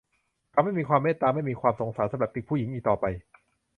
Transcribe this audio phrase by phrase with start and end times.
[0.51, 3.05] เขาไม่มีความเมตตาไม่มีความสงสารสำหรับเด็กผู้หญิงอีกต่อไป